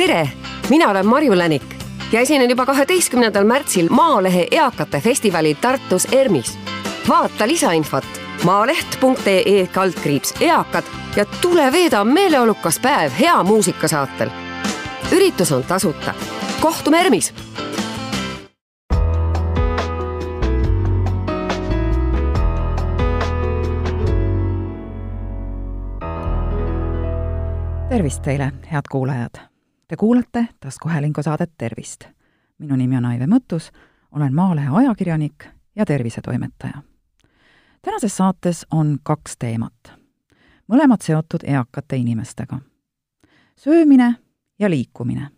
tere, 0.00 0.28
mina 0.68 0.90
olen 0.90 1.06
Marju 1.06 1.38
Länik 1.38 1.62
ja 2.12 2.20
esinen 2.20 2.50
juba 2.50 2.64
kaheteistkümnendal 2.66 3.44
märtsil 3.44 3.88
Maalehe 3.90 4.46
eakate 4.50 5.00
festivalil 5.00 5.56
Tartus 5.60 6.06
ERMis. 6.12 6.58
vaata 7.08 7.48
lisainfot 7.48 8.04
maaleht.ee 8.44 9.66
kaldkriips 9.66 10.34
eakad 10.40 10.84
ja 11.16 11.24
tule 11.24 11.72
veeda 11.72 12.04
meeleolukas 12.04 12.78
päev 12.78 13.12
hea 13.20 13.42
muusika 13.42 13.88
saatel. 13.88 14.30
üritus 15.12 15.52
on 15.52 15.64
tasuta. 15.64 16.14
kohtume 16.60 17.00
ERMis 17.00 17.34
tervist 27.88 28.22
teile, 28.22 28.52
head 28.72 28.88
kuulajad! 28.90 29.49
Te 29.90 29.96
kuulate 29.96 30.48
taskuhäälingu 30.60 31.22
saadet 31.22 31.50
Tervist. 31.58 32.04
minu 32.58 32.76
nimi 32.76 32.96
on 32.96 33.04
Aive 33.04 33.26
Mõttus, 33.26 33.72
olen 34.12 34.34
Maalehe 34.34 34.68
ajakirjanik 34.72 35.44
ja 35.76 35.86
tervisetoimetaja. 35.86 36.82
tänases 37.82 38.16
saates 38.16 38.66
on 38.70 38.98
kaks 39.02 39.36
teemat, 39.38 39.92
mõlemad 40.72 41.02
seotud 41.02 41.40
eakate 41.42 41.96
inimestega. 41.96 42.60
söömine 43.56 44.14
ja 44.58 44.70
liikumine. 44.70 45.28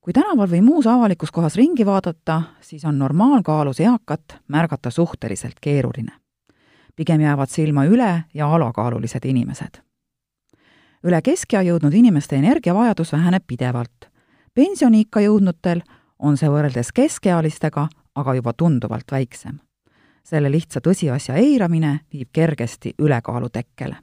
kui 0.00 0.12
tänaval 0.12 0.50
või 0.50 0.60
muus 0.60 0.86
avalikus 0.86 1.30
kohas 1.30 1.56
ringi 1.56 1.86
vaadata, 1.86 2.42
siis 2.60 2.84
on 2.84 2.98
normaalkaalus 2.98 3.80
eakat 3.80 4.38
märgata 4.48 4.90
suhteliselt 4.90 5.60
keeruline. 5.60 6.12
pigem 6.96 7.20
jäävad 7.20 7.48
silma 7.48 7.84
üle- 7.84 8.22
ja 8.34 8.54
alakaalulised 8.54 9.24
inimesed 9.24 9.87
üle 11.04 11.22
keskea 11.22 11.62
jõudnud 11.62 11.94
inimeste 11.94 12.36
energiavajadus 12.36 13.12
väheneb 13.12 13.42
pidevalt. 13.46 14.10
pensioniikka 14.54 15.20
jõudnutel 15.20 15.80
on 16.18 16.36
see 16.36 16.48
võrreldes 16.48 16.92
keskealistega 16.92 17.88
aga 18.18 18.34
juba 18.34 18.52
tunduvalt 18.52 19.12
väiksem. 19.12 19.58
selle 20.24 20.50
lihtsa 20.50 20.80
tõsiasja 20.84 21.38
eiramine 21.40 22.00
viib 22.12 22.28
kergesti 22.32 22.94
ülekaalu 22.98 23.48
tekkele. 23.48 23.96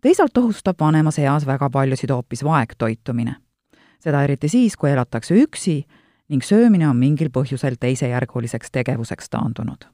teisalt 0.00 0.38
ohustab 0.38 0.76
vanemas 0.80 1.18
eas 1.18 1.46
väga 1.46 1.70
paljusid 1.70 2.10
hoopis 2.10 2.44
vaegtoitumine. 2.44 3.36
seda 4.00 4.22
eriti 4.22 4.48
siis, 4.48 4.76
kui 4.76 4.90
elatakse 4.90 5.34
üksi 5.34 5.84
ning 6.28 6.42
söömine 6.42 6.88
on 6.88 6.96
mingil 6.96 7.28
põhjusel 7.28 7.76
teisejärguliseks 7.80 8.70
tegevuseks 8.70 9.30
taandunud. 9.30 9.84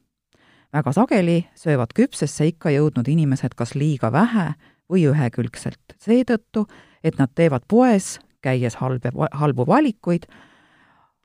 väga 0.73 0.93
sageli 0.93 1.47
söövad 1.55 1.95
küpsesse 1.95 2.47
ikka 2.47 2.71
jõudnud 2.71 3.09
inimesed 3.09 3.55
kas 3.57 3.75
liiga 3.75 4.13
vähe 4.13 4.55
või 4.93 5.07
ühekülgselt, 5.11 5.97
seetõttu, 5.99 6.67
et 7.05 7.19
nad 7.19 7.31
teevad 7.35 7.67
poes, 7.69 8.19
käies 8.43 8.79
halbe, 8.81 9.11
halbu 9.33 9.67
valikuid, 9.67 10.27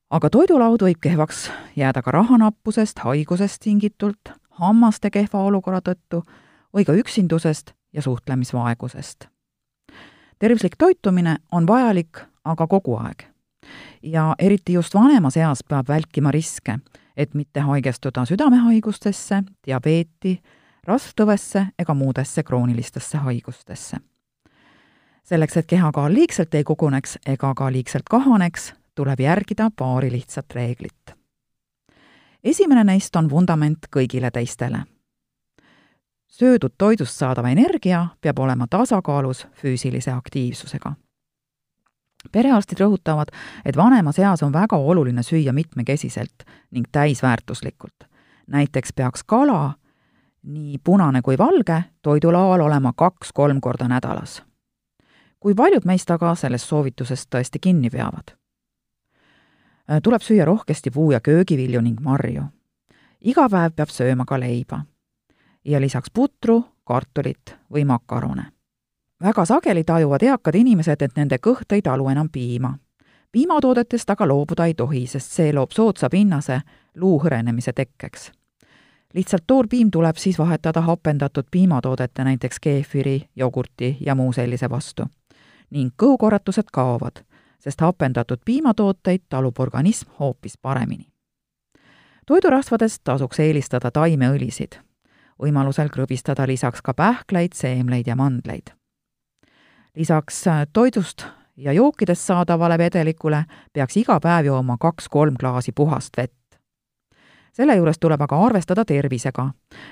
aga 0.09 0.29
toidulaud 0.29 0.81
võib 0.81 1.01
kehvaks 1.01 1.49
jääda 1.75 2.01
ka 2.01 2.11
rahanappusest, 2.11 2.99
haigusest 3.05 3.61
tingitult, 3.63 4.33
hammaste 4.61 5.09
kehva 5.09 5.43
olukorra 5.45 5.81
tõttu 5.81 6.23
või 6.73 6.85
ka 6.85 6.93
üksindusest 6.93 7.75
ja 7.93 8.01
suhtlemisvaegusest. 8.01 9.27
tervislik 10.39 10.75
toitumine 10.77 11.37
on 11.51 11.67
vajalik 11.67 12.25
aga 12.45 12.67
kogu 12.67 12.97
aeg. 12.97 13.27
ja 14.03 14.35
eriti 14.39 14.73
just 14.73 14.95
vanemas 14.95 15.37
eas 15.37 15.61
peab 15.63 15.87
välkima 15.87 16.31
riske, 16.31 16.79
et 17.17 17.33
mitte 17.33 17.59
haigestuda 17.59 18.25
südamehaigustesse, 18.25 19.43
diabeeti, 19.65 20.41
rasvtõvesse 20.87 21.65
ega 21.79 21.93
muudesse 21.93 22.43
kroonilistesse 22.43 23.17
haigustesse. 23.17 23.97
selleks, 25.23 25.57
et 25.57 25.65
kehakaal 25.65 26.13
liigselt 26.13 26.53
ei 26.53 26.63
koguneks 26.63 27.17
ega 27.25 27.53
ka 27.55 27.71
liigselt 27.71 28.09
kahaneks, 28.09 28.73
tuleb 28.95 29.19
järgida 29.19 29.71
paari 29.75 30.11
lihtsat 30.11 30.45
reeglit. 30.55 31.15
esimene 32.43 32.83
neist 32.83 33.15
on 33.15 33.29
vundament 33.29 33.88
kõigile 33.95 34.31
teistele. 34.31 34.83
söödud 36.28 36.73
toidust 36.78 37.17
saadav 37.17 37.45
energia 37.45 38.07
peab 38.22 38.39
olema 38.39 38.67
tasakaalus 38.67 39.47
füüsilise 39.53 40.11
aktiivsusega 40.11 40.95
perearstid 42.31 42.79
rõhutavad, 42.79 43.31
et 43.66 43.77
vanemas 43.77 44.19
eas 44.19 44.44
on 44.44 44.53
väga 44.53 44.77
oluline 44.77 45.23
süüa 45.23 45.53
mitmekesiselt 45.53 46.45
ning 46.72 46.85
täisväärtuslikult. 46.91 48.03
näiteks 48.47 48.94
peaks 48.94 49.23
kala 49.23 49.73
nii 50.44 50.78
punane 50.84 51.22
kui 51.22 51.38
valge 51.38 51.84
toidulaual 52.02 52.59
olema 52.59 52.94
kaks-kolm 52.94 53.62
korda 53.62 53.88
nädalas. 53.88 54.44
kui 55.40 55.53
paljud 55.53 55.85
meist 55.85 56.12
aga 56.12 56.35
sellest 56.35 56.68
soovitusest 56.69 57.29
tõesti 57.35 57.59
kinni 57.62 57.90
peavad? 57.90 58.31
Äh, 59.91 60.01
tuleb 60.03 60.22
süüa 60.22 60.46
rohkesti 60.46 60.91
puu- 60.91 61.12
ja 61.12 61.19
köögivilju 61.19 61.81
ning 61.81 62.00
marju. 62.00 62.44
iga 63.22 63.50
päev 63.50 63.72
peab 63.75 63.90
sööma 63.90 64.25
ka 64.25 64.40
leiba. 64.40 64.85
ja 65.66 65.81
lisaks 65.81 66.09
putru, 66.13 66.66
kartulit 66.84 67.57
või 67.74 67.85
makarone. 67.85 68.44
väga 69.22 69.46
sageli 69.46 69.84
tajuvad 69.84 70.24
eakad 70.24 70.56
inimesed, 70.56 71.01
et 71.01 71.16
nende 71.16 71.38
kõht 71.38 71.72
ei 71.72 71.81
talu 71.81 72.07
enam 72.09 72.30
piima. 72.30 72.78
piimatoodetest 73.31 74.09
aga 74.09 74.28
loobuda 74.28 74.66
ei 74.66 74.74
tohi, 74.74 75.07
sest 75.07 75.31
see 75.31 75.53
loob 75.53 75.72
soodsa 75.72 76.09
pinnase 76.09 76.62
luu 76.96 77.19
hõrenemise 77.19 77.74
tekkeks 77.74 78.31
lihtsalt 79.13 79.44
toorpiim 79.47 79.91
tuleb 79.91 80.16
siis 80.16 80.39
vahetada 80.39 80.81
hapendatud 80.81 81.44
piimatoodete, 81.51 82.23
näiteks 82.23 82.59
keefiri, 82.59 83.22
jogurti 83.35 83.97
ja 83.99 84.16
muu 84.16 84.33
sellise 84.33 84.69
vastu. 84.69 85.05
ning 85.69 85.91
kõhukorratused 86.03 86.67
kaovad, 86.73 87.23
sest 87.59 87.81
hapendatud 87.81 88.38
piimatooteid 88.45 89.21
talub 89.29 89.59
organism 89.59 90.09
hoopis 90.19 90.57
paremini. 90.61 91.07
toidurasvadest 92.27 93.01
tasuks 93.03 93.39
eelistada 93.39 93.91
taimeõlisid, 93.91 94.79
võimalusel 95.41 95.89
krõbistada 95.89 96.47
lisaks 96.47 96.81
ka 96.81 96.94
pähkleid, 96.94 97.53
seemleid 97.53 98.07
ja 98.07 98.16
mandleid. 98.16 98.71
lisaks 99.95 100.47
äh, 100.47 100.67
toidust 100.73 101.25
ja 101.57 101.73
jookidest 101.73 102.21
saadavale 102.21 102.77
vedelikule 102.77 103.45
peaks 103.73 103.97
iga 103.97 104.19
päev 104.19 104.45
jooma 104.45 104.77
kaks-kolm 104.79 105.35
klaasi 105.39 105.71
puhast 105.71 106.17
vett 106.17 106.41
selle 107.51 107.75
juures 107.75 108.00
tuleb 108.00 108.22
aga 108.22 108.45
arvestada 108.45 108.85
tervisega. 108.85 109.50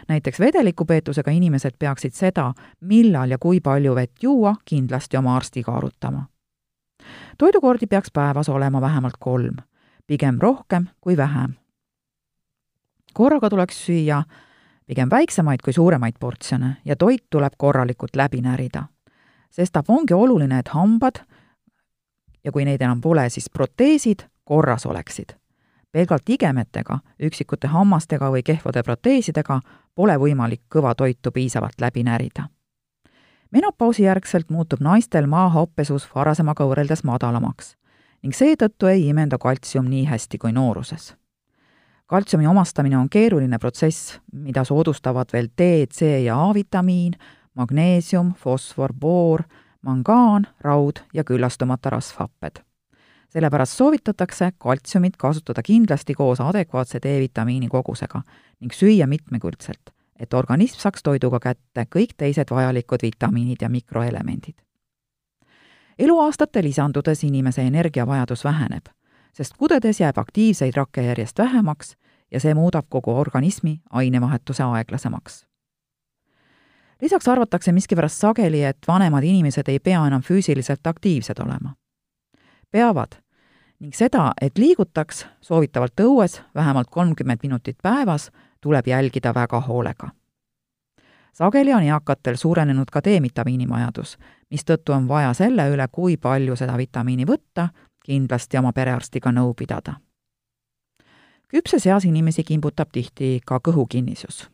näiteks 0.08 0.40
vedelikupeetusega 0.40 1.31
inimesed 1.31 1.72
peaksid 1.80 2.14
seda, 2.14 2.53
millal 2.81 3.31
ja 3.31 3.38
kui 3.38 3.59
palju 3.59 3.96
vett 3.96 4.24
juua, 4.24 4.56
kindlasti 4.66 5.18
oma 5.18 5.36
arstiga 5.36 5.72
arutama. 5.72 6.25
toidukordi 7.38 7.88
peaks 7.88 8.12
päevas 8.14 8.50
olema 8.50 8.81
vähemalt 8.81 9.18
kolm, 9.20 9.56
pigem 10.08 10.38
rohkem 10.42 10.88
kui 11.02 11.18
vähem. 11.18 11.53
korraga 13.14 13.50
tuleks 13.50 13.86
süüa 13.86 14.24
pigem 14.88 15.09
väiksemaid 15.09 15.62
kui 15.64 15.74
suuremaid 15.74 16.16
portsjone 16.20 16.78
ja 16.86 16.96
toit 16.96 17.26
tuleb 17.30 17.53
korralikult 17.58 18.16
läbi 18.16 18.41
närida. 18.41 18.84
sestap 19.52 19.90
ongi 19.90 20.14
oluline, 20.14 20.59
et 20.59 20.68
hambad 20.68 21.16
ja 22.44 22.52
kui 22.52 22.66
neid 22.66 22.81
enam 22.81 23.02
pole, 23.02 23.30
siis 23.30 23.50
proteesid 23.50 24.24
korras 24.44 24.86
oleksid 24.86 25.39
pelgalt 25.92 26.30
igemetega, 26.30 27.00
üksikute 27.20 27.68
hammastega 27.68 28.30
või 28.32 28.44
kehvade 28.46 28.84
proteesidega 28.84 29.60
pole 29.96 30.18
võimalik 30.22 30.62
kõva 30.70 30.96
toitu 30.96 31.32
piisavalt 31.32 31.82
läbi 31.82 32.04
närida. 32.04 32.50
menopausi 33.52 34.04
järgselt 34.04 34.50
muutub 34.50 34.80
naistel 34.80 35.28
maahappesus 35.28 36.08
varasemaga 36.16 36.66
võrreldes 36.66 37.04
madalamaks 37.04 37.76
ning 38.24 38.36
seetõttu 38.36 38.88
ei 38.88 39.08
imenda 39.08 39.38
kaltsium 39.38 39.90
nii 39.90 40.06
hästi 40.06 40.38
kui 40.38 40.52
nooruses. 40.52 41.16
kaltsiumi 42.06 42.48
omastamine 42.48 42.98
on 42.98 43.10
keeruline 43.10 43.60
protsess, 43.60 44.20
mida 44.32 44.64
soodustavad 44.64 45.34
veel 45.34 45.48
D, 45.58 45.88
C 45.88 46.24
ja 46.24 46.50
A-vitamiin, 46.50 47.14
magneesium, 47.54 48.34
fosfor, 48.34 48.94
boor, 48.94 49.44
mangaan, 49.82 50.48
raud 50.62 51.00
ja 51.14 51.24
küllastumata 51.24 51.90
rasvhapped 51.90 52.69
sellepärast 53.29 53.78
soovitatakse 53.78 54.52
kaltsiumit 54.58 55.17
kasutada 55.17 55.61
kindlasti 55.64 56.14
koos 56.14 56.41
adekvaatse 56.41 56.99
D-vitamiini 57.03 57.67
kogusega 57.67 58.22
ning 58.59 58.73
süüa 58.73 59.08
mitmekülgselt, 59.08 59.93
et 60.20 60.34
organism 60.34 60.81
saaks 60.81 61.03
toiduga 61.03 61.40
kätte 61.40 61.85
kõik 61.96 62.16
teised 62.17 62.52
vajalikud 62.52 62.99
vitamiinid 63.02 63.61
ja 63.61 63.70
mikroelemendid. 63.70 64.55
eluaastate 65.99 66.64
lisandudes 66.64 67.23
inimese 67.23 67.61
energiavajadus 67.61 68.43
väheneb, 68.43 68.85
sest 69.34 69.58
kudedes 69.58 69.99
jääb 69.99 70.17
aktiivseid 70.17 70.73
rakke 70.75 71.02
järjest 71.02 71.37
vähemaks 71.37 71.96
ja 72.32 72.40
see 72.40 72.53
muudab 72.53 72.85
kogu 72.90 73.11
organismi 73.11 73.82
ainevahetuse 73.90 74.64
aeglasemaks 74.64 75.46
lisaks 77.02 77.28
arvatakse 77.28 77.72
miskipärast 77.72 78.17
sageli, 78.20 78.64
et 78.64 78.78
vanemad 78.87 79.23
inimesed 79.23 79.67
ei 79.67 79.79
pea 79.79 80.08
enam 80.08 80.22
füüsiliselt 80.22 80.87
aktiivsed 80.87 81.40
olema 81.40 81.75
peavad 82.72 83.20
ning 83.80 83.96
seda, 83.96 84.32
et 84.42 84.58
liigutaks 84.58 85.26
soovitavalt 85.42 86.00
õues 86.04 86.42
vähemalt 86.56 86.90
kolmkümmend 86.92 87.40
minutit 87.44 87.78
päevas, 87.82 88.32
tuleb 88.62 88.88
jälgida 88.88 89.34
väga 89.34 89.62
hoolega. 89.62 90.10
sageli 91.34 91.74
on 91.74 91.84
eakatel 91.84 92.36
suurenenud 92.36 92.90
ka 92.92 93.00
D-vitamiini 93.00 93.70
vajadus, 93.70 94.18
mistõttu 94.52 94.94
on 94.94 95.08
vaja 95.08 95.34
selle 95.34 95.70
üle, 95.70 95.88
kui 95.92 96.18
palju 96.18 96.56
seda 96.56 96.78
vitamiini 96.78 97.26
võtta, 97.26 97.70
kindlasti 98.06 98.58
oma 98.58 98.74
perearstiga 98.74 99.32
nõu 99.32 99.54
pidada. 99.54 99.94
küpses 101.48 101.88
eas 101.88 102.06
inimesi 102.06 102.44
kimbutab 102.44 102.90
tihti 102.92 103.42
ka 103.46 103.60
kõhukinnisus. 103.60 104.50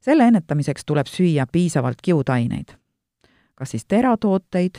selle 0.00 0.24
ennetamiseks 0.24 0.84
tuleb 0.84 1.06
süüa 1.06 1.46
piisavalt 1.52 2.02
kiudaineid, 2.02 2.76
kas 3.54 3.70
siis 3.70 3.84
teratooteid 3.84 4.78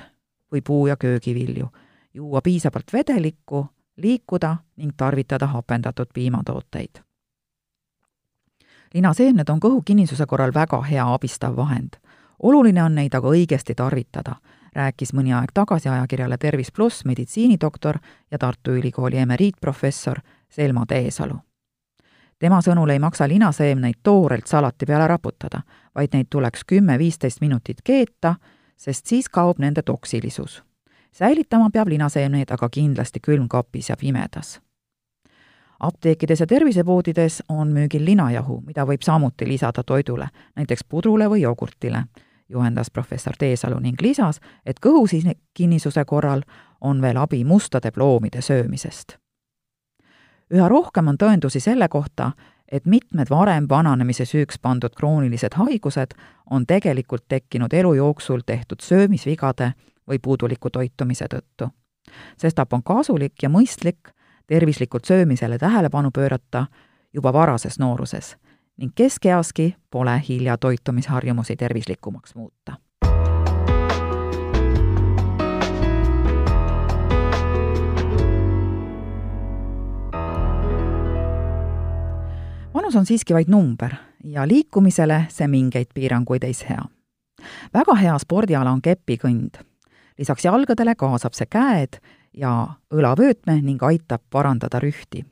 või 0.51 0.61
puu- 0.61 0.87
ja 0.87 0.95
köögivilju, 0.95 1.67
juua 2.17 2.41
piisavalt 2.41 2.93
vedelikku, 2.93 3.65
liikuda 3.97 4.55
ning 4.81 4.93
tarvitada 4.97 5.47
hapendatud 5.53 6.09
piimatooteid 6.13 7.07
linaseemned 8.93 9.49
on 9.49 9.59
kõhukinnisuse 9.59 10.25
korral 10.25 10.53
väga 10.53 10.81
hea 10.81 11.13
abistav 11.13 11.55
vahend. 11.55 11.97
oluline 12.43 12.83
on 12.83 12.95
neid 12.95 13.15
aga 13.15 13.27
õigesti 13.27 13.75
tarvitada, 13.75 14.35
rääkis 14.75 15.13
mõni 15.13 15.33
aeg 15.33 15.51
tagasi 15.53 15.89
ajakirjale 15.89 16.37
Tervis 16.37 16.71
pluss 16.71 17.05
meditsiinidoktor 17.05 17.97
ja 18.31 18.37
Tartu 18.37 18.71
Ülikooli 18.71 19.17
emeriitprofessor 19.17 20.19
Selma 20.49 20.85
Teesalu. 20.85 21.39
tema 22.39 22.61
sõnul 22.61 22.89
ei 22.89 22.99
maksa 22.99 23.27
linaseemneid 23.27 23.95
toorelt 24.03 24.47
salati 24.47 24.85
peale 24.85 25.07
raputada, 25.07 25.61
vaid 25.95 26.09
neid 26.13 26.27
tuleks 26.29 26.63
kümme-viisteist 26.63 27.41
minutit 27.41 27.81
keeta, 27.83 28.35
sest 28.77 29.05
siis 29.05 29.29
kaob 29.29 29.59
nende 29.59 29.81
toksilisus. 29.81 30.66
Säilitama 31.17 31.69
peab 31.73 31.87
linaseemneid 31.87 32.51
aga 32.51 32.69
kindlasti 32.69 33.19
külmkapis 33.19 33.89
ja 33.89 33.97
pimedas 33.97 34.59
apteekides 35.79 36.39
ja 36.39 36.47
tervisepoodides 36.47 37.43
on 37.49 37.67
müügil 37.73 38.05
linajahu, 38.05 38.61
mida 38.65 38.85
võib 38.85 39.01
samuti 39.05 39.47
lisada 39.47 39.83
toidule, 39.83 40.29
näiteks 40.55 40.83
pudrule 40.89 41.27
või 41.29 41.41
jogurtile, 41.41 42.03
juhendas 42.49 42.91
professor 42.91 43.35
Teesalu 43.39 43.79
ning 43.79 44.01
lisas, 44.01 44.39
et 44.65 44.79
kõhukinnisuse 44.81 46.05
korral 46.05 46.41
on 46.81 47.01
veel 47.01 47.17
abi 47.17 47.43
mustade 47.43 47.91
ploomide 47.91 48.41
söömisest. 48.41 49.17
üha 50.53 50.69
rohkem 50.69 51.07
on 51.07 51.17
tõendusi 51.17 51.59
selle 51.59 51.87
kohta, 51.87 52.31
et 52.71 52.85
mitmed 52.85 53.29
varem 53.29 53.67
vananemise 53.69 54.25
süüks 54.25 54.59
pandud 54.61 54.95
kroonilised 54.95 55.53
haigused 55.53 56.13
on 56.51 56.65
tegelikult 56.65 57.23
tekkinud 57.27 57.73
elu 57.73 57.93
jooksul 57.93 58.41
tehtud 58.45 58.79
söömisvigade 58.81 59.73
või 60.07 60.19
puuduliku 60.19 60.69
toitumise 60.69 61.25
tõttu. 61.25 61.69
sestap 62.37 62.73
on 62.73 62.83
kasulik 62.83 63.33
ja 63.43 63.49
mõistlik 63.49 64.13
tervislikult 64.47 65.05
söömisele 65.05 65.57
tähelepanu 65.57 66.11
pöörata 66.11 66.65
juba 67.13 67.33
varases 67.33 67.79
nooruses 67.79 68.37
ning 68.77 68.91
keskeaski 68.95 69.75
pole 69.91 70.21
hilja 70.29 70.57
toitumisharjumusi 70.57 71.55
tervislikumaks 71.55 72.35
muuta. 72.35 72.73
vanus 82.87 82.95
on 82.95 83.05
siiski 83.05 83.33
vaid 83.33 83.49
number 83.49 83.91
ja 84.23 84.47
liikumisele 84.47 85.25
see 85.29 85.47
mingeid 85.47 85.87
piiranguid 85.93 86.43
ei 86.43 86.53
sea. 86.53 86.85
väga 87.73 87.95
hea 87.95 88.17
spordiala 88.19 88.71
on 88.71 88.81
kepikõnd. 88.81 89.66
Lisaks 90.17 90.45
jalgadele 90.45 90.95
kaasab 90.95 91.33
see 91.37 91.47
käed 91.49 91.99
ja 92.33 92.51
õlavöötme 92.93 93.61
ning 93.61 93.83
aitab 93.83 94.21
parandada 94.29 94.79
rühti, 94.79 95.25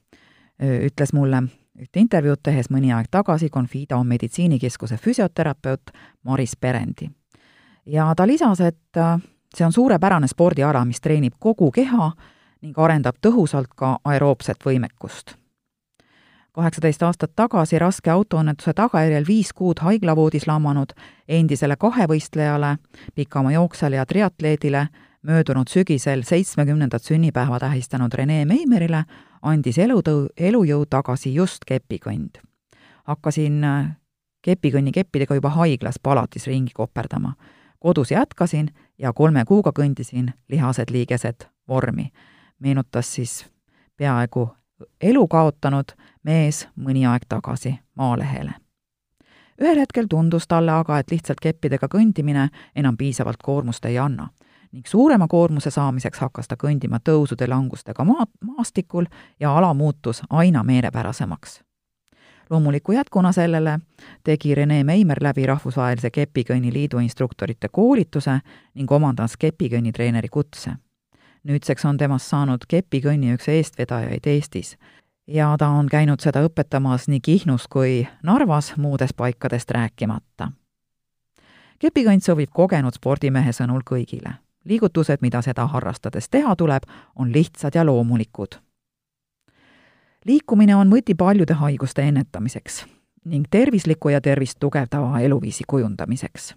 ütles 0.60 1.14
mulle 1.14 1.44
ühte 1.80 2.00
intervjuud 2.00 2.40
tehes 2.44 2.70
mõni 2.72 2.94
aeg 2.96 3.10
tagasi 3.12 3.50
Confido 3.50 4.00
meditsiinikeskuse 4.04 4.98
füsioterapeut 4.98 5.92
Maris 6.24 6.56
Perendi. 6.56 7.10
ja 7.86 8.14
ta 8.16 8.28
lisas, 8.28 8.60
et 8.62 8.98
äh, 8.98 9.20
see 9.56 9.66
on 9.66 9.74
suurepärane 9.74 10.28
spordiala, 10.28 10.86
mis 10.86 11.02
treenib 11.02 11.34
kogu 11.40 11.72
keha 11.72 12.12
ning 12.62 12.80
arendab 12.80 13.16
tõhusalt 13.22 13.76
ka 13.76 14.00
aeroobset 14.04 14.64
võimekust. 14.66 15.36
Kaheksateist 16.56 17.04
aastat 17.04 17.32
tagasi 17.36 17.80
raske 17.80 18.12
autoõnnetuse 18.12 18.74
tagajärjel 18.74 19.28
viis 19.28 19.52
kuud 19.54 19.82
haiglavoodis 19.84 20.48
lammanud 20.48 20.94
endisele 21.28 21.76
kahevõistlejale, 21.76 22.78
pikamaajooksjale 23.16 24.00
ja 24.00 24.06
triatleedile 24.06 24.88
möödunud 25.26 25.68
sügisel 25.68 26.24
seitsmekümnendat 26.24 27.04
sünnipäeva 27.04 27.60
tähistanud 27.60 28.14
Rene 28.14 28.46
Meimerile 28.46 29.04
andis 29.42 29.78
elutõu, 29.78 30.28
elujõu 30.38 30.86
tagasi 30.90 31.34
just 31.34 31.66
kepikõnd. 31.68 32.40
hakkasin 33.04 33.64
äh, 33.64 33.98
kepikõnni 34.42 34.92
keppidega 34.92 35.36
juba 35.36 35.50
haiglas 35.50 36.00
palatis 36.04 36.48
ringi 36.48 36.72
koperdama. 36.74 37.34
kodus 37.80 38.12
jätkasin 38.12 38.70
ja 38.98 39.14
kolme 39.14 39.46
kuuga 39.46 39.72
kõndisin 39.72 40.34
lihased-liigesed 40.50 41.48
vormi. 41.68 42.12
meenutas 42.60 43.14
siis 43.16 43.46
peaaegu 43.98 44.50
elu 45.02 45.28
kaotanud 45.28 45.92
mees 46.26 46.66
mõni 46.76 47.06
aeg 47.08 47.28
tagasi 47.30 47.78
Maalehele 47.96 48.58
ühel 49.62 49.80
hetkel 49.80 50.08
tundus 50.10 50.48
talle 50.48 50.72
aga, 50.72 51.00
et 51.00 51.12
lihtsalt 51.12 51.40
keppidega 51.40 51.88
kõndimine 51.88 52.50
enam 52.76 52.98
piisavalt 52.98 53.44
koormust 53.44 53.86
ei 53.86 54.00
anna 54.00 54.28
ning 54.76 54.88
suurema 54.88 55.28
koormuse 55.28 55.72
saamiseks 55.72 56.20
hakkas 56.20 56.50
ta 56.52 56.58
kõndima 56.60 57.00
tõusude-langustega 57.00 58.04
maa, 58.04 58.26
maastikul 58.44 59.06
ja 59.40 59.54
ala 59.58 59.74
muutus 59.74 60.22
aina 60.30 60.64
meelepärasemaks. 60.64 61.62
loomuliku 62.50 62.92
jätkuna 62.92 63.32
sellele 63.32 63.80
tegi 64.24 64.56
Rene 64.56 64.84
Meimer 64.84 65.18
läbi 65.22 65.46
Rahvusvahelise 65.46 66.10
Kepikõnni 66.12 66.74
Liidu 66.74 66.98
instruktorite 66.98 67.70
koolituse 67.72 68.40
ning 68.74 68.92
omandas 68.92 69.38
kepikõnnitreeneri 69.38 70.30
kutse. 70.30 70.72
nüüdseks 71.44 71.86
on 71.86 71.98
temast 71.98 72.26
saanud 72.26 72.68
kepikõnni 72.68 73.34
üks 73.34 73.48
eestvedajaid 73.48 74.28
Eestis 74.28 74.78
ja 75.28 75.56
ta 75.60 75.68
on 75.68 75.90
käinud 75.90 76.20
seda 76.20 76.44
õpetamas 76.46 77.08
nii 77.08 77.20
Kihnus 77.20 77.68
kui 77.68 78.08
Narvas, 78.24 78.74
muudest 78.78 79.16
paikadest 79.18 79.72
rääkimata 79.72 80.52
kepikõnd 81.80 82.24
sobib 82.24 82.50
kogenud 82.54 82.96
spordimehe 82.96 83.52
sõnul 83.52 83.84
kõigile 83.86 84.40
liigutused, 84.66 85.18
mida 85.22 85.42
seda 85.42 85.68
harrastades 85.68 86.30
teha 86.30 86.56
tuleb, 86.56 86.84
on 87.16 87.34
lihtsad 87.34 87.76
ja 87.76 87.86
loomulikud. 87.86 88.56
liikumine 90.26 90.76
on 90.76 90.90
võti 90.90 91.16
paljude 91.16 91.54
haiguste 91.54 92.02
ennetamiseks 92.02 92.86
ning 93.26 93.46
tervisliku 93.52 94.10
ja 94.10 94.22
tervist 94.22 94.60
tugevdava 94.60 95.20
eluviisi 95.20 95.64
kujundamiseks. 95.68 96.56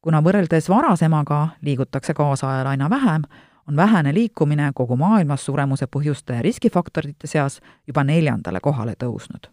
kuna 0.00 0.20
võrreldes 0.20 0.68
varasemaga 0.68 1.48
liigutakse 1.62 2.14
kaasajal 2.14 2.66
aina 2.66 2.90
vähem, 2.90 3.22
on 3.68 3.76
vähene 3.76 4.14
liikumine 4.14 4.70
kogu 4.74 4.96
maailmas 4.96 5.44
suremuse 5.44 5.86
põhjuste 5.86 6.34
ja 6.34 6.42
riskifaktorite 6.42 7.26
seas 7.26 7.60
juba 7.86 8.04
neljandale 8.04 8.60
kohale 8.60 8.94
tõusnud. 9.04 9.50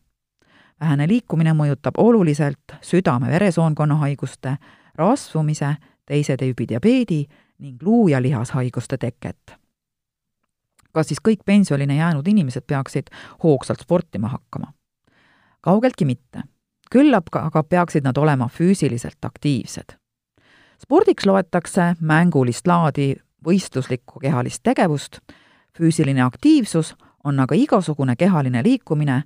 vähene 0.81 1.07
liikumine 1.07 1.53
mõjutab 1.53 1.97
oluliselt 1.97 2.73
südame-veresoonkonna 2.81 3.95
haiguste, 3.95 4.57
rasvumise, 4.95 5.75
teise 6.05 6.35
tüübi 6.35 6.67
diabeedi 6.67 7.25
ning 7.59 7.83
luu- 7.83 8.07
ja 8.07 8.21
lihashaiguste 8.21 8.97
teket. 8.97 9.57
kas 10.93 11.07
siis 11.07 11.19
kõik 11.27 11.43
pensionile 11.45 11.93
jäänud 11.93 12.27
inimesed 12.27 12.63
peaksid 12.67 13.07
hoogsalt 13.43 13.79
sportima 13.79 14.27
hakkama? 14.27 14.73
kaugeltki 15.61 16.05
mitte. 16.05 16.43
küll 16.91 17.13
aga 17.13 17.63
peaksid 17.63 18.03
nad 18.03 18.17
olema 18.17 18.47
füüsiliselt 18.47 19.25
aktiivsed. 19.25 19.97
spordiks 20.81 21.25
loetakse 21.25 21.95
mängulist 22.01 22.67
laadi 22.67 23.15
võistluslikku 23.45 24.19
kehalist 24.19 24.63
tegevust, 24.63 25.19
füüsiline 25.77 26.21
aktiivsus 26.21 26.95
on 27.23 27.39
aga 27.39 27.55
igasugune 27.55 28.15
kehaline 28.15 28.63
liikumine, 28.63 29.23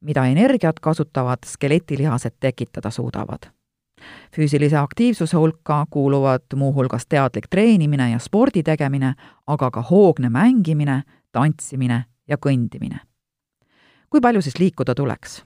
mida 0.00 0.26
energiat 0.26 0.80
kasutavad 0.80 1.44
skeletilihased 1.46 2.40
tekitada 2.40 2.90
suudavad 2.90 3.50
füüsilise 4.36 4.76
aktiivsuse 4.76 5.36
hulka 5.36 5.86
kuuluvad 5.90 6.42
muuhulgas 6.54 7.06
teadlik 7.06 7.48
treenimine 7.50 8.10
ja 8.10 8.18
spordi 8.18 8.62
tegemine, 8.62 9.14
aga 9.46 9.70
ka 9.70 9.82
hoogne 9.82 10.30
mängimine, 10.30 11.02
tantsimine 11.32 12.04
ja 12.28 12.36
kõndimine. 12.36 12.98
kui 14.10 14.20
palju 14.20 14.42
siis 14.42 14.58
liikuda 14.58 14.94
tuleks? 14.94 15.44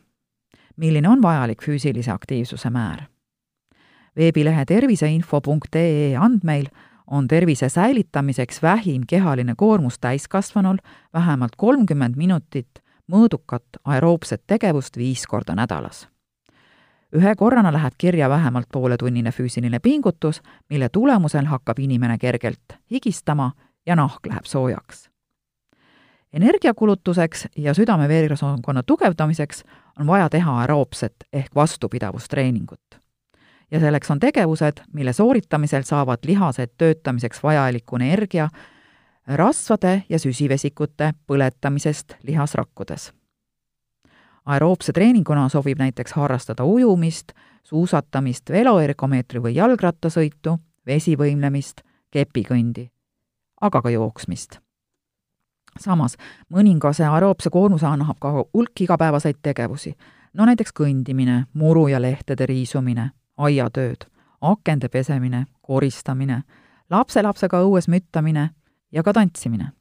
milline 0.76 1.08
on 1.08 1.22
vajalik 1.22 1.62
füüsilise 1.62 2.10
aktiivsuse 2.12 2.70
määr? 2.70 3.02
veebilehe 4.16 4.64
terviseinfo.ee 4.64 6.16
andmeil 6.16 6.66
on 7.10 7.28
tervise 7.28 7.68
säilitamiseks 7.68 8.62
vähim 8.62 9.02
kehaline 9.08 9.54
koormus 9.56 9.98
täiskasvanul 9.98 10.76
vähemalt 11.12 11.56
kolmkümmend 11.56 12.16
minutit 12.16 12.82
mõõdukat 13.12 13.82
aeroobset 13.84 14.42
tegevust 14.46 14.96
viis 14.96 15.26
korda 15.26 15.54
nädalas 15.54 16.08
ühe 17.12 17.34
korrana 17.36 17.72
läheb 17.72 17.94
kirja 17.98 18.28
vähemalt 18.28 18.66
pooletunnine 18.72 19.30
füüsiline 19.32 19.78
pingutus, 19.78 20.42
mille 20.70 20.88
tulemusel 20.88 21.44
hakkab 21.44 21.78
inimene 21.78 22.18
kergelt 22.18 22.76
higistama 22.90 23.52
ja 23.86 23.96
nahk 23.96 24.26
läheb 24.26 24.44
soojaks. 24.44 25.10
energiakulutuseks 26.32 27.48
ja 27.56 27.74
südame-veresoonkonna 27.74 28.82
tugevdamiseks 28.82 29.64
on 30.00 30.06
vaja 30.06 30.28
teha 30.28 30.58
aeroobset 30.58 31.14
ehk 31.32 31.54
vastupidavustreeningut. 31.54 33.00
Ja 33.70 33.80
selleks 33.80 34.10
on 34.10 34.20
tegevused, 34.20 34.82
mille 34.92 35.12
sooritamisel 35.12 35.82
saavad 35.82 36.18
lihased 36.26 36.70
töötamiseks 36.78 37.42
vajaliku 37.42 37.96
energia 37.96 38.48
rasvade 39.26 40.02
ja 40.08 40.18
süsivesikute 40.18 41.12
põletamisest 41.26 42.14
lihasrakkudes. 42.22 43.12
aeroobse 44.46 44.92
treeninguna 44.92 45.48
sobib 45.48 45.78
näiteks 45.78 46.12
harrastada 46.12 46.64
ujumist, 46.64 47.32
suusatamist, 47.62 48.50
veloergomeetri 48.50 49.42
või 49.42 49.54
jalgrattasõitu, 49.54 50.58
vesivõimlemist, 50.86 51.80
kepikõndi, 52.10 52.88
aga 53.60 53.82
ka 53.82 53.90
jooksmist. 53.90 54.58
samas 55.80 56.16
mõningase 56.50 57.04
aeroobse 57.04 57.50
koormuse 57.50 57.86
annab 57.86 58.16
ka 58.20 58.32
hulk 58.32 58.80
igapäevaseid 58.80 59.36
tegevusi, 59.42 59.94
no 60.32 60.44
näiteks 60.44 60.72
kõndimine, 60.72 61.44
muru 61.52 61.88
ja 61.88 62.00
lehtede 62.02 62.46
riisumine, 62.46 63.10
aiatööd, 63.38 64.04
akende 64.40 64.88
pesemine, 64.88 65.46
koristamine, 65.62 66.42
lapselapsega 66.90 67.62
õues 67.62 67.88
müttamine 67.88 68.50
ja 68.92 69.02
ka 69.02 69.12
tantsimine. 69.12 69.72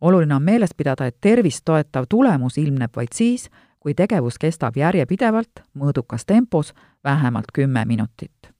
oluline 0.00 0.34
on 0.34 0.42
meeles 0.42 0.74
pidada, 0.74 1.06
et 1.06 1.16
tervist 1.20 1.64
toetav 1.64 2.04
tulemus 2.08 2.58
ilmneb 2.58 2.96
vaid 2.96 3.12
siis, 3.12 3.50
kui 3.80 3.94
tegevus 3.94 4.38
kestab 4.38 4.76
järjepidevalt, 4.76 5.62
mõõdukas 5.74 6.26
tempos, 6.26 6.74
vähemalt 7.04 7.52
kümme 7.52 7.84
minutit. 7.84 8.52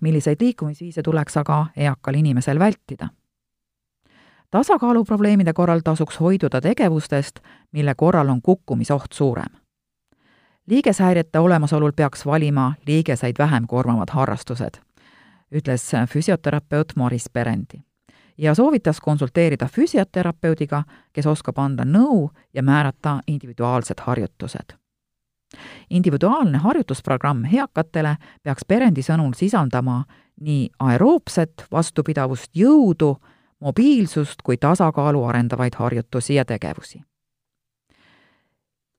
milliseid 0.00 0.36
liikumisviise 0.40 1.02
tuleks 1.02 1.36
aga 1.36 1.66
eakal 1.76 2.14
inimesel 2.14 2.58
vältida? 2.58 3.08
tasakaaluprobleemide 4.50 5.52
korral 5.52 5.80
tasuks 5.84 6.20
hoiduda 6.20 6.60
tegevustest, 6.60 7.40
mille 7.72 7.94
korral 7.94 8.28
on 8.28 8.42
kukkumisoht 8.42 9.12
suurem. 9.12 9.67
Liigeshäirete 10.68 11.38
olemasolul 11.38 11.92
peaks 11.96 12.26
valima 12.26 12.74
liigeseid 12.86 13.34
vähem 13.38 13.66
koormavad 13.66 14.08
harrastused, 14.12 14.80
ütles 15.52 15.92
füsioterapeut 16.12 16.92
Maris 16.96 17.30
Perendi 17.32 17.88
ja 18.38 18.54
soovitas 18.54 19.00
konsulteerida 19.00 19.66
füsioterapeudiga, 19.66 20.82
kes 21.12 21.26
oskab 21.26 21.58
anda 21.58 21.84
nõu 21.84 22.30
ja 22.54 22.62
määrata 22.62 23.20
individuaalsed 23.26 24.00
harjutused. 24.00 24.76
individuaalne 25.90 26.58
harjutusprogramm 26.58 27.44
eakatele 27.44 28.16
peaks 28.42 28.64
Perendi 28.68 29.02
sõnul 29.02 29.32
sisaldama 29.34 30.04
nii 30.40 30.68
aeroobset 30.78 31.64
vastupidavust, 31.72 32.50
jõudu, 32.54 33.16
mobiilsust 33.60 34.42
kui 34.42 34.56
tasakaalu 34.56 35.24
arendavaid 35.24 35.74
harjutusi 35.74 36.34
ja 36.34 36.44
tegevusi. 36.44 37.02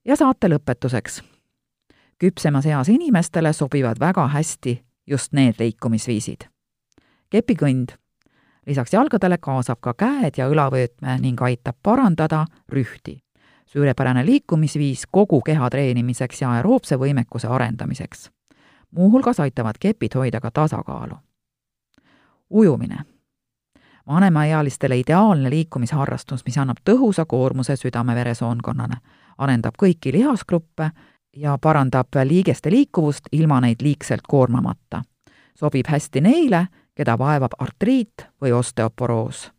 ja 0.04 0.16
saate 0.16 0.48
lõpetuseks. 0.48 1.22
Küpsemas 2.20 2.66
eas 2.66 2.88
inimestele 2.88 3.52
sobivad 3.52 3.96
väga 4.00 4.28
hästi 4.28 4.84
just 5.10 5.32
need 5.32 5.54
liikumisviisid. 5.58 6.40
kepikõnd 7.30 7.88
lisaks 8.66 8.92
jalgadele 8.92 9.38
kaasab 9.38 9.78
ka 9.80 9.94
käed 9.94 10.36
ja 10.36 10.48
õlavöötme 10.50 11.18
ning 11.20 11.42
aitab 11.42 11.76
parandada 11.82 12.46
rühti. 12.68 13.22
suurepärane 13.66 14.26
liikumisviis 14.26 15.06
kogu 15.10 15.40
keha 15.40 15.70
treenimiseks 15.70 16.42
ja 16.42 16.50
aeroobse 16.50 16.96
võimekuse 16.96 17.48
arendamiseks. 17.48 18.30
muuhulgas 18.90 19.40
aitavad 19.40 19.74
kepid 19.80 20.14
hoida 20.14 20.40
ka 20.40 20.50
tasakaalu. 20.50 21.14
ujumine. 22.50 22.98
vanemaealistele 24.06 24.98
ideaalne 24.98 25.50
liikumisharrastus, 25.50 26.44
mis 26.44 26.58
annab 26.58 26.76
tõhusa 26.90 27.24
koormuse 27.26 27.76
südame-veresoonkonnale, 27.76 28.96
arendab 29.38 29.74
kõiki 29.82 30.12
lihasgruppe 30.12 30.90
ja 31.36 31.58
parandab 31.60 32.08
liigeste 32.24 32.70
liikuvust 32.70 33.24
ilma 33.32 33.60
neid 33.60 33.76
liigselt 33.80 34.22
koormamata. 34.28 35.02
sobib 35.54 35.86
hästi 35.88 36.20
neile, 36.20 36.66
keda 36.94 37.18
vaevab 37.18 37.52
artriit 37.58 38.26
või 38.42 38.52
osteoporoos. 38.52 39.52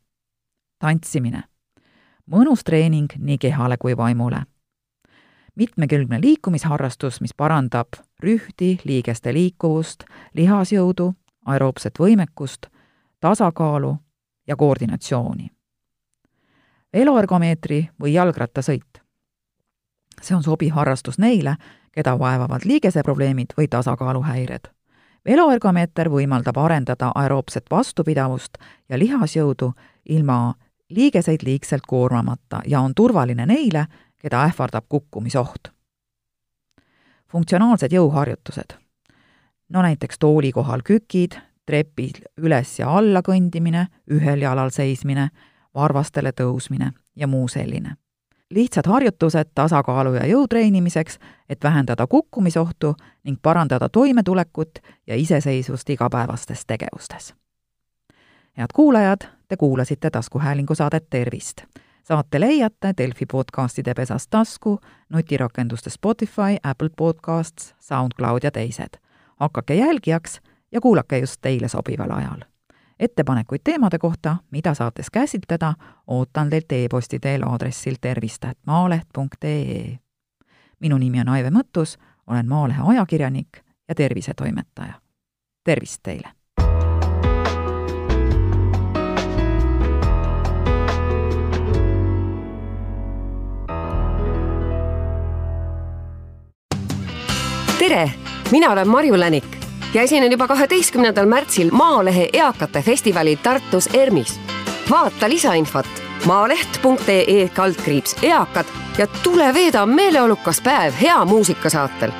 tantsimine. 0.79 1.43
mõnus 2.31 2.63
treening 2.63 3.09
nii 3.17 3.37
kehale 3.37 3.77
kui 3.77 3.97
vaimule. 3.97 4.43
mitmekülgne 5.55 6.21
liikumisharrastus, 6.21 7.21
mis 7.21 7.33
parandab 7.33 7.87
rühti, 8.23 8.79
liigeste 8.83 9.33
liikuvust, 9.33 10.03
lihasjõudu, 10.33 11.13
aeroobset 11.45 11.99
võimekust, 11.99 12.67
tasakaalu 13.19 13.97
ja 14.47 14.55
koordinatsiooni. 14.55 15.51
veloergomeetri 16.93 17.89
või 18.01 18.13
jalgrattasõit. 18.13 19.00
See 20.21 20.35
on 20.35 20.43
sobiv 20.43 20.73
harrastus 20.73 21.17
neile, 21.19 21.55
keda 21.91 22.19
vaevavad 22.19 22.65
liigeseprobleemid 22.65 23.57
või 23.57 23.67
tasakaaluhäired 23.67 24.71
veloergomeeter 25.25 26.09
võimaldab 26.09 26.57
arendada 26.57 27.11
aeroobset 27.15 27.65
vastupidavust 27.71 28.57
ja 28.89 28.99
lihasjõudu 28.99 29.71
ilma 30.09 30.53
liigeseid 30.89 31.43
liigselt 31.43 31.85
koormamata 31.87 32.61
ja 32.67 32.81
on 32.81 32.95
turvaline 32.95 33.45
neile, 33.45 33.85
keda 34.17 34.43
ähvardab 34.45 34.85
kukkumisoht. 34.89 35.71
funktsionaalsed 37.31 37.91
jõuharjutused. 37.91 38.73
no 39.69 39.81
näiteks 39.81 40.19
tooli 40.19 40.51
kohal 40.51 40.81
kükid, 40.83 41.31
trepil 41.65 42.13
üles 42.37 42.79
ja 42.79 42.97
alla 42.97 43.21
kõndimine, 43.21 43.87
ühel 44.11 44.41
jalal 44.41 44.69
seismine, 44.69 45.29
varvastele 45.75 46.31
tõusmine 46.31 46.91
ja 47.15 47.27
muu 47.27 47.47
selline 47.47 47.95
lihtsad 48.51 48.87
harjutused 48.87 49.45
tasakaalu 49.55 50.13
ja 50.13 50.25
jõu 50.27 50.47
treenimiseks, 50.47 51.19
et 51.49 51.63
vähendada 51.63 52.07
kukkumisohtu 52.07 52.95
ning 53.23 53.37
parandada 53.41 53.89
toimetulekut 53.89 54.79
ja 55.07 55.15
iseseisvust 55.15 55.89
igapäevastes 55.89 56.65
tegevustes. 56.65 57.35
head 58.57 58.67
kuulajad, 58.73 59.21
te 59.47 59.57
kuulasite 59.57 60.09
taskuhäälingu 60.09 60.75
saadet 60.75 61.09
Tervist. 61.09 61.61
saate 62.03 62.39
leiate 62.39 62.93
Delfi 62.97 63.25
podcastide 63.25 63.93
pesast 63.93 64.29
tasku, 64.29 64.79
nutirakenduste 65.09 65.89
Spotify, 65.89 66.57
Apple 66.63 66.89
Podcasts, 66.97 67.75
SoundCloud 67.79 68.39
ja 68.43 68.51
teised. 68.51 68.99
hakake 69.39 69.75
jälgijaks 69.75 70.41
ja 70.71 70.81
kuulake 70.81 71.17
just 71.17 71.37
teile 71.41 71.67
sobival 71.67 72.11
ajal 72.11 72.50
ettepanekuid 73.01 73.61
teemade 73.63 73.97
kohta, 73.97 74.37
mida 74.51 74.73
saates 74.73 75.09
käsitleda, 75.09 75.73
ootan 76.07 76.49
teilt 76.49 76.71
e-posti 76.71 77.19
teel 77.19 77.43
aadressil 77.43 77.95
tervist.maaleht.ee. 78.01 79.97
minu 80.79 80.97
nimi 80.97 81.21
on 81.21 81.29
Aive 81.29 81.49
Mõttus, 81.49 81.97
olen 82.27 82.47
Maalehe 82.47 82.81
ajakirjanik 82.85 83.57
ja 83.87 83.95
tervisetoimetaja. 83.95 84.93
tervist 85.63 85.99
teile! 86.03 86.27
tere, 97.79 98.11
mina 98.51 98.71
olen 98.71 98.87
Marju 98.87 99.19
Länik 99.19 99.60
ja 99.93 100.01
esinen 100.01 100.31
juba 100.31 100.47
kaheteistkümnendal 100.47 101.25
märtsil 101.25 101.69
Maalehe 101.71 102.29
eakate 102.33 102.81
festivalil 102.81 103.37
Tartus 103.43 103.89
ERMis. 103.93 104.39
vaata 104.89 105.29
lisainfot 105.29 105.87
maaleht.ee 106.25 107.49
kaldkriips 107.49 108.15
eakad 108.21 108.65
ja 108.97 109.07
tule 109.07 109.53
veeda 109.53 109.85
meeleolukas 109.85 110.61
päev 110.61 110.93
hea 111.01 111.25
muusika 111.25 111.69
saatel. 111.69 112.11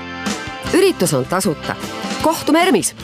üritus 0.74 1.14
on 1.14 1.26
tasuta. 1.26 1.76
kohtume 2.22 2.64
ERMis 2.64 2.96